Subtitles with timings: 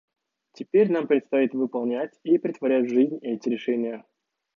[0.53, 4.03] Теперь нам предстоит выполнять и претворять в жизнь эти решения.